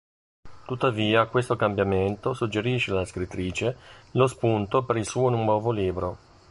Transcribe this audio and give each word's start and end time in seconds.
Tuttavia 0.65 1.27
questo 1.27 1.55
cambiamento 1.55 2.33
suggerisce 2.33 2.89
alla 2.89 3.05
scrittrice 3.05 3.77
lo 4.13 4.25
spunto 4.25 4.83
per 4.83 4.97
il 4.97 5.05
suo 5.05 5.29
nuovo 5.29 5.69
libro. 5.71 6.17